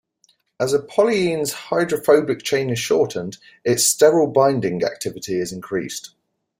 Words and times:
As 0.59 0.73
a 0.73 0.79
polyene's 0.79 1.53
hydrophobic 1.53 2.41
chain 2.41 2.71
is 2.71 2.79
shortened, 2.79 3.37
its 3.63 3.83
sterol 3.83 4.33
binding 4.33 4.83
activity 4.83 5.35
is 5.39 5.51
increased. 5.51 6.15